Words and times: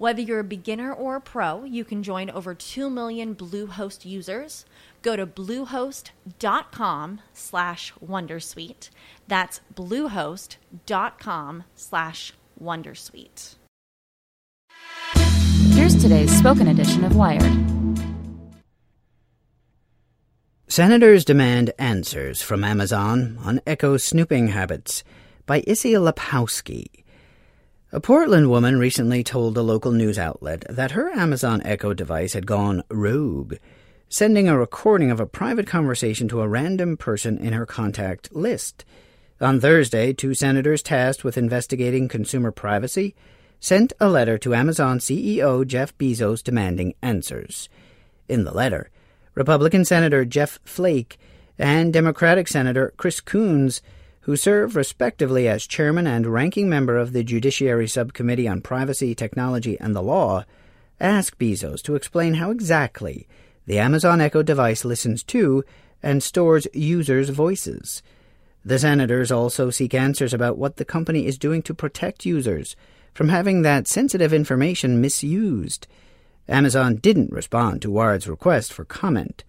Whether 0.00 0.22
you're 0.22 0.40
a 0.40 0.44
beginner 0.44 0.94
or 0.94 1.16
a 1.16 1.20
pro, 1.20 1.64
you 1.64 1.84
can 1.84 2.02
join 2.02 2.30
over 2.30 2.54
2 2.54 2.88
million 2.88 3.34
Bluehost 3.34 4.06
users. 4.06 4.64
Go 5.02 5.14
to 5.14 5.26
bluehost.com 5.26 7.20
slash 7.34 7.92
wondersuite. 8.02 8.88
That's 9.28 9.60
bluehost.com 9.74 11.64
slash 11.74 12.32
wondersuite. 12.58 13.56
Here's 15.74 16.00
today's 16.00 16.34
spoken 16.34 16.68
edition 16.68 17.04
of 17.04 17.14
Wired. 17.14 17.52
Senators 20.66 21.26
demand 21.26 21.74
answers 21.78 22.40
from 22.40 22.64
Amazon 22.64 23.36
on 23.44 23.60
Echo 23.66 23.98
snooping 23.98 24.48
habits 24.48 25.04
by 25.44 25.62
Issie 25.66 25.92
Lapowsky. 25.92 26.99
A 27.92 27.98
Portland 27.98 28.48
woman 28.48 28.78
recently 28.78 29.24
told 29.24 29.58
a 29.58 29.62
local 29.62 29.90
news 29.90 30.16
outlet 30.16 30.64
that 30.68 30.92
her 30.92 31.10
Amazon 31.10 31.60
Echo 31.64 31.92
device 31.92 32.34
had 32.34 32.46
gone 32.46 32.84
rogue, 32.88 33.56
sending 34.08 34.48
a 34.48 34.56
recording 34.56 35.10
of 35.10 35.18
a 35.18 35.26
private 35.26 35.66
conversation 35.66 36.28
to 36.28 36.40
a 36.40 36.46
random 36.46 36.96
person 36.96 37.36
in 37.36 37.52
her 37.52 37.66
contact 37.66 38.32
list. 38.32 38.84
On 39.40 39.58
Thursday, 39.58 40.12
two 40.12 40.34
senators 40.34 40.84
tasked 40.84 41.24
with 41.24 41.36
investigating 41.36 42.06
consumer 42.06 42.52
privacy 42.52 43.16
sent 43.58 43.92
a 43.98 44.08
letter 44.08 44.38
to 44.38 44.54
Amazon 44.54 45.00
CEO 45.00 45.66
Jeff 45.66 45.96
Bezos 45.98 46.44
demanding 46.44 46.94
answers. 47.02 47.68
In 48.28 48.44
the 48.44 48.54
letter, 48.54 48.88
Republican 49.34 49.84
Senator 49.84 50.24
Jeff 50.24 50.60
Flake 50.64 51.18
and 51.58 51.92
Democratic 51.92 52.46
Senator 52.46 52.94
Chris 52.96 53.18
Coons 53.18 53.82
who 54.30 54.36
serve 54.36 54.76
respectively 54.76 55.48
as 55.48 55.66
chairman 55.66 56.06
and 56.06 56.24
ranking 56.24 56.68
member 56.68 56.96
of 56.96 57.12
the 57.12 57.24
Judiciary 57.24 57.88
Subcommittee 57.88 58.46
on 58.46 58.60
Privacy, 58.60 59.12
Technology, 59.12 59.76
and 59.80 59.92
the 59.92 60.00
Law, 60.00 60.44
ask 61.00 61.36
Bezos 61.36 61.82
to 61.82 61.96
explain 61.96 62.34
how 62.34 62.52
exactly 62.52 63.26
the 63.66 63.80
Amazon 63.80 64.20
Echo 64.20 64.40
device 64.44 64.84
listens 64.84 65.24
to 65.24 65.64
and 66.00 66.22
stores 66.22 66.68
users' 66.72 67.30
voices. 67.30 68.04
The 68.64 68.78
senators 68.78 69.32
also 69.32 69.68
seek 69.68 69.94
answers 69.94 70.32
about 70.32 70.56
what 70.56 70.76
the 70.76 70.84
company 70.84 71.26
is 71.26 71.36
doing 71.36 71.60
to 71.62 71.74
protect 71.74 72.24
users 72.24 72.76
from 73.12 73.30
having 73.30 73.62
that 73.62 73.88
sensitive 73.88 74.32
information 74.32 75.00
misused. 75.00 75.88
Amazon 76.48 76.94
didn't 76.94 77.32
respond 77.32 77.82
to 77.82 77.90
Wired's 77.90 78.28
request 78.28 78.72
for 78.72 78.84
comment. 78.84 79.42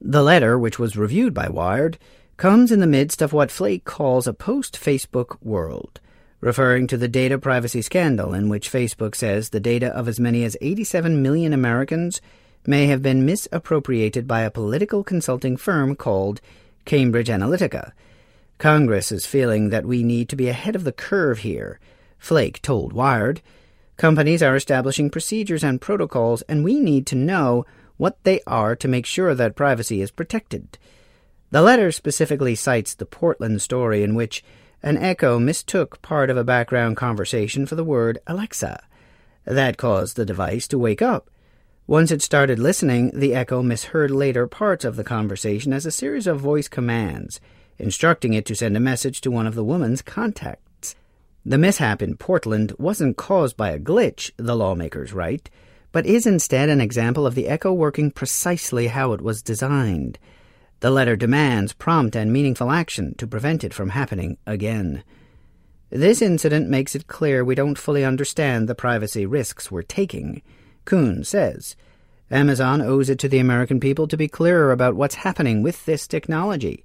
The 0.00 0.24
letter, 0.24 0.58
which 0.58 0.80
was 0.80 0.96
reviewed 0.96 1.34
by 1.34 1.48
Wired, 1.48 1.98
comes 2.36 2.72
in 2.72 2.80
the 2.80 2.86
midst 2.86 3.22
of 3.22 3.32
what 3.32 3.50
Flake 3.50 3.84
calls 3.84 4.26
a 4.26 4.32
post 4.32 4.74
Facebook 4.74 5.36
world, 5.42 6.00
referring 6.40 6.86
to 6.88 6.96
the 6.96 7.08
data 7.08 7.38
privacy 7.38 7.80
scandal 7.80 8.34
in 8.34 8.48
which 8.48 8.70
Facebook 8.70 9.14
says 9.14 9.50
the 9.50 9.60
data 9.60 9.88
of 9.88 10.08
as 10.08 10.18
many 10.18 10.44
as 10.44 10.56
87 10.60 11.22
million 11.22 11.52
Americans 11.52 12.20
may 12.66 12.86
have 12.86 13.02
been 13.02 13.26
misappropriated 13.26 14.26
by 14.26 14.40
a 14.40 14.50
political 14.50 15.04
consulting 15.04 15.56
firm 15.56 15.94
called 15.94 16.40
Cambridge 16.84 17.28
Analytica. 17.28 17.92
Congress 18.58 19.12
is 19.12 19.26
feeling 19.26 19.70
that 19.70 19.86
we 19.86 20.02
need 20.02 20.28
to 20.28 20.36
be 20.36 20.48
ahead 20.48 20.74
of 20.74 20.84
the 20.84 20.92
curve 20.92 21.38
here, 21.38 21.78
Flake 22.18 22.62
told 22.62 22.92
Wired. 22.92 23.42
Companies 23.96 24.42
are 24.42 24.56
establishing 24.56 25.10
procedures 25.10 25.62
and 25.62 25.80
protocols, 25.80 26.42
and 26.42 26.64
we 26.64 26.80
need 26.80 27.06
to 27.06 27.14
know 27.14 27.64
what 27.96 28.22
they 28.24 28.40
are 28.46 28.74
to 28.74 28.88
make 28.88 29.06
sure 29.06 29.34
that 29.34 29.54
privacy 29.54 30.00
is 30.00 30.10
protected. 30.10 30.78
The 31.54 31.62
letter 31.62 31.92
specifically 31.92 32.56
cites 32.56 32.96
the 32.96 33.06
Portland 33.06 33.62
story 33.62 34.02
in 34.02 34.16
which 34.16 34.42
an 34.82 34.96
echo 34.96 35.38
mistook 35.38 36.02
part 36.02 36.28
of 36.28 36.36
a 36.36 36.42
background 36.42 36.96
conversation 36.96 37.64
for 37.64 37.76
the 37.76 37.84
word 37.84 38.18
Alexa. 38.26 38.82
That 39.44 39.76
caused 39.76 40.16
the 40.16 40.26
device 40.26 40.66
to 40.66 40.80
wake 40.80 41.00
up. 41.00 41.30
Once 41.86 42.10
it 42.10 42.22
started 42.22 42.58
listening, 42.58 43.12
the 43.14 43.36
echo 43.36 43.62
misheard 43.62 44.10
later 44.10 44.48
parts 44.48 44.84
of 44.84 44.96
the 44.96 45.04
conversation 45.04 45.72
as 45.72 45.86
a 45.86 45.92
series 45.92 46.26
of 46.26 46.40
voice 46.40 46.66
commands, 46.66 47.40
instructing 47.78 48.34
it 48.34 48.46
to 48.46 48.56
send 48.56 48.76
a 48.76 48.80
message 48.80 49.20
to 49.20 49.30
one 49.30 49.46
of 49.46 49.54
the 49.54 49.62
woman's 49.62 50.02
contacts. 50.02 50.96
The 51.46 51.56
mishap 51.56 52.02
in 52.02 52.16
Portland 52.16 52.72
wasn't 52.80 53.16
caused 53.16 53.56
by 53.56 53.70
a 53.70 53.78
glitch, 53.78 54.32
the 54.38 54.56
lawmakers 54.56 55.12
write, 55.12 55.50
but 55.92 56.04
is 56.04 56.26
instead 56.26 56.68
an 56.68 56.80
example 56.80 57.24
of 57.24 57.36
the 57.36 57.46
echo 57.46 57.72
working 57.72 58.10
precisely 58.10 58.88
how 58.88 59.12
it 59.12 59.20
was 59.20 59.40
designed. 59.40 60.18
The 60.80 60.90
letter 60.90 61.16
demands 61.16 61.72
prompt 61.72 62.14
and 62.14 62.32
meaningful 62.32 62.70
action 62.70 63.14
to 63.16 63.26
prevent 63.26 63.64
it 63.64 63.72
from 63.72 63.90
happening 63.90 64.38
again. 64.46 65.02
This 65.90 66.20
incident 66.20 66.68
makes 66.68 66.94
it 66.94 67.06
clear 67.06 67.44
we 67.44 67.54
don't 67.54 67.78
fully 67.78 68.04
understand 68.04 68.68
the 68.68 68.74
privacy 68.74 69.26
risks 69.26 69.70
we're 69.70 69.82
taking, 69.82 70.42
Coons 70.84 71.28
says. 71.28 71.76
Amazon 72.30 72.80
owes 72.80 73.08
it 73.08 73.18
to 73.20 73.28
the 73.28 73.38
American 73.38 73.78
people 73.78 74.08
to 74.08 74.16
be 74.16 74.28
clearer 74.28 74.72
about 74.72 74.96
what's 74.96 75.16
happening 75.16 75.62
with 75.62 75.84
this 75.84 76.08
technology. 76.08 76.84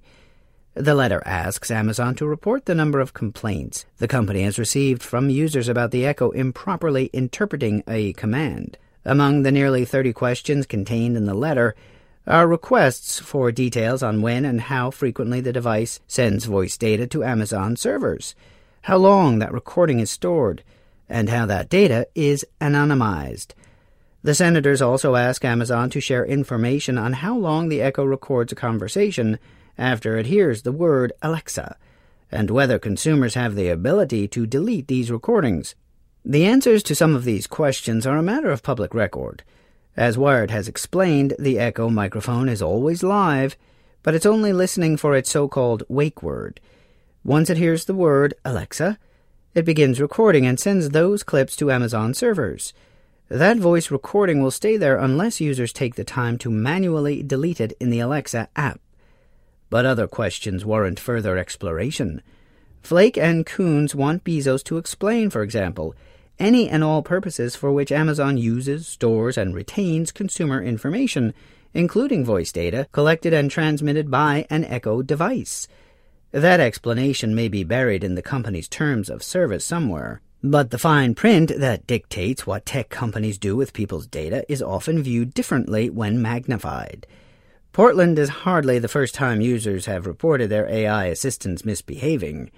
The 0.74 0.94
letter 0.94 1.22
asks 1.26 1.70
Amazon 1.70 2.14
to 2.14 2.26
report 2.26 2.66
the 2.66 2.74
number 2.76 3.00
of 3.00 3.12
complaints 3.12 3.86
the 3.98 4.06
company 4.06 4.42
has 4.42 4.58
received 4.58 5.02
from 5.02 5.28
users 5.28 5.66
about 5.66 5.90
the 5.90 6.06
Echo 6.06 6.30
improperly 6.30 7.10
interpreting 7.12 7.82
a 7.88 8.12
command. 8.12 8.78
Among 9.04 9.42
the 9.42 9.50
nearly 9.50 9.84
30 9.84 10.12
questions 10.12 10.66
contained 10.66 11.16
in 11.16 11.26
the 11.26 11.34
letter, 11.34 11.74
are 12.26 12.46
requests 12.46 13.18
for 13.18 13.50
details 13.50 14.02
on 14.02 14.22
when 14.22 14.44
and 14.44 14.62
how 14.62 14.90
frequently 14.90 15.40
the 15.40 15.52
device 15.52 16.00
sends 16.06 16.44
voice 16.44 16.76
data 16.76 17.06
to 17.06 17.24
Amazon 17.24 17.76
servers, 17.76 18.34
how 18.82 18.96
long 18.96 19.38
that 19.38 19.52
recording 19.52 20.00
is 20.00 20.10
stored, 20.10 20.62
and 21.08 21.28
how 21.28 21.46
that 21.46 21.68
data 21.68 22.06
is 22.14 22.46
anonymized. 22.60 23.52
The 24.22 24.34
senators 24.34 24.82
also 24.82 25.16
ask 25.16 25.44
Amazon 25.44 25.88
to 25.90 26.00
share 26.00 26.24
information 26.24 26.98
on 26.98 27.14
how 27.14 27.36
long 27.36 27.68
the 27.68 27.80
Echo 27.80 28.04
records 28.04 28.52
a 28.52 28.56
conversation 28.56 29.38
after 29.78 30.18
it 30.18 30.26
hears 30.26 30.62
the 30.62 30.72
word 30.72 31.12
Alexa, 31.22 31.76
and 32.30 32.50
whether 32.50 32.78
consumers 32.78 33.34
have 33.34 33.54
the 33.54 33.68
ability 33.68 34.28
to 34.28 34.46
delete 34.46 34.88
these 34.88 35.10
recordings. 35.10 35.74
The 36.22 36.44
answers 36.44 36.82
to 36.84 36.94
some 36.94 37.16
of 37.16 37.24
these 37.24 37.46
questions 37.46 38.06
are 38.06 38.18
a 38.18 38.22
matter 38.22 38.50
of 38.50 38.62
public 38.62 38.94
record. 38.94 39.42
As 39.96 40.16
Wired 40.16 40.50
has 40.50 40.68
explained, 40.68 41.34
the 41.38 41.58
Echo 41.58 41.88
microphone 41.88 42.48
is 42.48 42.62
always 42.62 43.02
live, 43.02 43.56
but 44.02 44.14
it's 44.14 44.26
only 44.26 44.52
listening 44.52 44.96
for 44.96 45.16
its 45.16 45.30
so 45.30 45.48
called 45.48 45.82
wake 45.88 46.22
word. 46.22 46.60
Once 47.24 47.50
it 47.50 47.56
hears 47.58 47.84
the 47.84 47.94
word 47.94 48.34
Alexa, 48.44 48.98
It 49.52 49.64
begins 49.64 50.00
recording 50.00 50.46
and 50.46 50.60
sends 50.60 50.90
those 50.90 51.24
clips 51.24 51.56
to 51.56 51.72
Amazon 51.72 52.14
servers. 52.14 52.72
That 53.28 53.58
voice 53.58 53.90
recording 53.90 54.40
will 54.40 54.52
stay 54.52 54.76
there 54.76 54.96
unless 54.96 55.40
users 55.40 55.72
take 55.72 55.96
the 55.96 56.04
time 56.04 56.38
to 56.38 56.50
manually 56.50 57.24
delete 57.24 57.60
it 57.60 57.72
in 57.80 57.90
the 57.90 57.98
Alexa 57.98 58.48
app. 58.54 58.80
But 59.68 59.84
other 59.84 60.06
questions 60.06 60.64
warrant 60.64 61.00
further 61.00 61.36
exploration. 61.36 62.22
Flake 62.80 63.18
and 63.18 63.44
Coons 63.44 63.92
want 63.92 64.22
Bezos 64.22 64.62
to 64.64 64.78
explain, 64.78 65.30
for 65.30 65.42
example, 65.42 65.96
any 66.40 66.68
and 66.68 66.82
all 66.82 67.02
purposes 67.02 67.54
for 67.54 67.70
which 67.70 67.92
Amazon 67.92 68.36
uses, 68.36 68.88
stores, 68.88 69.38
and 69.38 69.54
retains 69.54 70.10
consumer 70.10 70.62
information, 70.62 71.34
including 71.74 72.24
voice 72.24 72.50
data 72.50 72.88
collected 72.90 73.32
and 73.32 73.50
transmitted 73.50 74.10
by 74.10 74.46
an 74.50 74.64
Echo 74.64 75.02
device. 75.02 75.68
That 76.32 76.60
explanation 76.60 77.34
may 77.34 77.48
be 77.48 77.64
buried 77.64 78.02
in 78.02 78.14
the 78.14 78.22
company's 78.22 78.68
terms 78.68 79.10
of 79.10 79.22
service 79.22 79.64
somewhere. 79.64 80.20
But 80.42 80.70
the 80.70 80.78
fine 80.78 81.14
print 81.14 81.52
that 81.58 81.86
dictates 81.86 82.46
what 82.46 82.64
tech 82.64 82.88
companies 82.88 83.36
do 83.36 83.56
with 83.56 83.74
people's 83.74 84.06
data 84.06 84.44
is 84.50 84.62
often 84.62 85.02
viewed 85.02 85.34
differently 85.34 85.90
when 85.90 86.22
magnified. 86.22 87.06
Portland 87.72 88.18
is 88.18 88.28
hardly 88.30 88.78
the 88.78 88.88
first 88.88 89.14
time 89.14 89.40
users 89.40 89.86
have 89.86 90.06
reported 90.06 90.48
their 90.48 90.66
AI 90.68 91.06
assistants 91.06 91.64
misbehaving. 91.64 92.50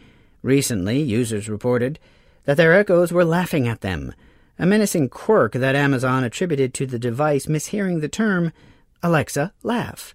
Recently, 0.42 1.02
users 1.02 1.48
reported 1.48 1.98
that 2.44 2.56
their 2.56 2.72
echoes 2.72 3.12
were 3.12 3.24
laughing 3.24 3.68
at 3.68 3.80
them, 3.80 4.12
a 4.58 4.66
menacing 4.66 5.08
quirk 5.08 5.52
that 5.52 5.74
Amazon 5.74 6.24
attributed 6.24 6.74
to 6.74 6.86
the 6.86 6.98
device 6.98 7.46
mishearing 7.46 8.00
the 8.00 8.08
term 8.08 8.52
Alexa 9.02 9.52
laugh. 9.62 10.14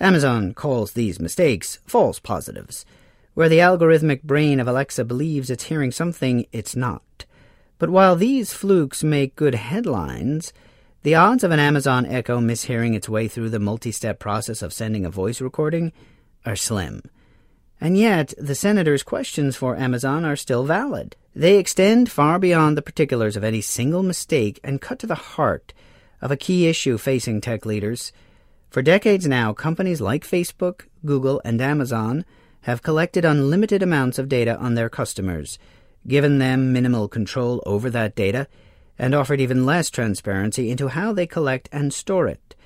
Amazon 0.00 0.54
calls 0.54 0.92
these 0.92 1.18
mistakes 1.18 1.78
false 1.86 2.18
positives, 2.18 2.84
where 3.34 3.48
the 3.48 3.58
algorithmic 3.58 4.22
brain 4.22 4.60
of 4.60 4.68
Alexa 4.68 5.04
believes 5.04 5.50
it's 5.50 5.64
hearing 5.64 5.90
something 5.90 6.46
it's 6.52 6.76
not. 6.76 7.24
But 7.78 7.90
while 7.90 8.16
these 8.16 8.52
flukes 8.52 9.04
make 9.04 9.36
good 9.36 9.54
headlines, 9.54 10.52
the 11.02 11.14
odds 11.14 11.44
of 11.44 11.52
an 11.52 11.60
Amazon 11.60 12.06
Echo 12.06 12.40
mishearing 12.40 12.94
its 12.94 13.08
way 13.08 13.28
through 13.28 13.50
the 13.50 13.60
multi 13.60 13.92
step 13.92 14.18
process 14.18 14.62
of 14.62 14.72
sending 14.72 15.04
a 15.04 15.10
voice 15.10 15.40
recording 15.40 15.92
are 16.44 16.56
slim. 16.56 17.02
And 17.80 17.96
yet, 17.96 18.34
the 18.36 18.54
Senator's 18.54 19.02
questions 19.02 19.56
for 19.56 19.76
Amazon 19.76 20.24
are 20.24 20.36
still 20.36 20.64
valid. 20.64 21.14
They 21.34 21.58
extend 21.58 22.10
far 22.10 22.38
beyond 22.38 22.76
the 22.76 22.82
particulars 22.82 23.36
of 23.36 23.44
any 23.44 23.60
single 23.60 24.02
mistake 24.02 24.58
and 24.64 24.80
cut 24.80 24.98
to 25.00 25.06
the 25.06 25.14
heart 25.14 25.72
of 26.20 26.30
a 26.30 26.36
key 26.36 26.66
issue 26.66 26.98
facing 26.98 27.40
tech 27.40 27.64
leaders. 27.64 28.12
For 28.70 28.82
decades 28.82 29.26
now, 29.26 29.52
companies 29.52 30.00
like 30.00 30.24
Facebook, 30.24 30.82
Google, 31.04 31.40
and 31.44 31.60
Amazon 31.60 32.24
have 32.62 32.82
collected 32.82 33.24
unlimited 33.24 33.82
amounts 33.82 34.18
of 34.18 34.28
data 34.28 34.56
on 34.58 34.74
their 34.74 34.88
customers, 34.88 35.58
given 36.06 36.38
them 36.38 36.72
minimal 36.72 37.06
control 37.06 37.62
over 37.64 37.88
that 37.90 38.16
data, 38.16 38.48
and 38.98 39.14
offered 39.14 39.40
even 39.40 39.64
less 39.64 39.88
transparency 39.88 40.70
into 40.70 40.88
how 40.88 41.12
they 41.12 41.26
collect 41.26 41.68
and 41.70 41.94
store 41.94 42.26
it. 42.26 42.56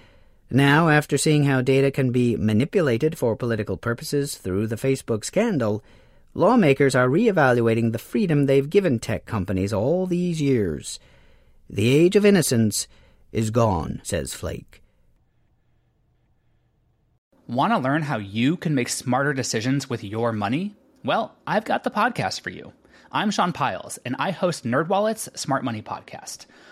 Now, 0.54 0.90
after 0.90 1.16
seeing 1.16 1.44
how 1.44 1.62
data 1.62 1.90
can 1.90 2.12
be 2.12 2.36
manipulated 2.36 3.16
for 3.16 3.34
political 3.34 3.78
purposes 3.78 4.36
through 4.36 4.66
the 4.66 4.76
Facebook 4.76 5.24
scandal, 5.24 5.82
lawmakers 6.34 6.94
are 6.94 7.08
reevaluating 7.08 7.92
the 7.92 7.98
freedom 7.98 8.44
they've 8.44 8.68
given 8.68 8.98
tech 8.98 9.24
companies 9.24 9.72
all 9.72 10.04
these 10.04 10.42
years. 10.42 11.00
The 11.70 11.88
age 11.88 12.16
of 12.16 12.26
innocence 12.26 12.86
is 13.32 13.48
gone, 13.50 14.02
says 14.04 14.34
Flake. 14.34 14.82
Want 17.46 17.72
to 17.72 17.78
learn 17.78 18.02
how 18.02 18.18
you 18.18 18.58
can 18.58 18.74
make 18.74 18.90
smarter 18.90 19.32
decisions 19.32 19.88
with 19.88 20.04
your 20.04 20.32
money? 20.32 20.76
Well, 21.02 21.34
I've 21.46 21.64
got 21.64 21.82
the 21.82 21.90
podcast 21.90 22.42
for 22.42 22.50
you. 22.50 22.74
I'm 23.10 23.30
Sean 23.30 23.54
Pyles, 23.54 23.98
and 24.04 24.16
I 24.18 24.32
host 24.32 24.64
NerdWallet's 24.64 25.30
Smart 25.40 25.64
Money 25.64 25.80
Podcast– 25.80 26.44